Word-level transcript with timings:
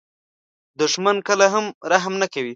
دښمن 0.81 1.17
کله 1.27 1.45
هم 1.53 1.65
رحم 1.91 2.13
نه 2.21 2.27
کوي 2.33 2.49